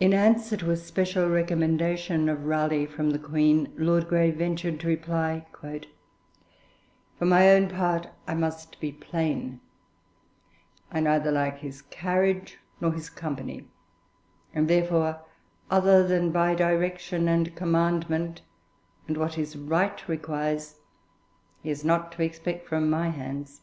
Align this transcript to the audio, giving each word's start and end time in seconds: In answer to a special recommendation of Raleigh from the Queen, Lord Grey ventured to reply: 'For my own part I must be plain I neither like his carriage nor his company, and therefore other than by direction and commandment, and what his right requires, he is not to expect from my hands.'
In 0.00 0.14
answer 0.14 0.56
to 0.56 0.70
a 0.70 0.76
special 0.78 1.28
recommendation 1.28 2.30
of 2.30 2.46
Raleigh 2.46 2.86
from 2.86 3.10
the 3.10 3.18
Queen, 3.18 3.70
Lord 3.76 4.08
Grey 4.08 4.30
ventured 4.30 4.80
to 4.80 4.88
reply: 4.88 5.46
'For 7.18 7.26
my 7.26 7.50
own 7.50 7.68
part 7.68 8.08
I 8.26 8.32
must 8.36 8.80
be 8.80 8.90
plain 8.90 9.60
I 10.90 11.00
neither 11.00 11.30
like 11.30 11.58
his 11.58 11.82
carriage 11.82 12.56
nor 12.80 12.92
his 12.94 13.10
company, 13.10 13.68
and 14.54 14.66
therefore 14.66 15.20
other 15.70 16.06
than 16.08 16.32
by 16.32 16.54
direction 16.54 17.28
and 17.28 17.54
commandment, 17.54 18.40
and 19.06 19.18
what 19.18 19.34
his 19.34 19.56
right 19.56 20.08
requires, 20.08 20.76
he 21.62 21.68
is 21.68 21.84
not 21.84 22.12
to 22.12 22.22
expect 22.22 22.66
from 22.66 22.88
my 22.88 23.10
hands.' 23.10 23.60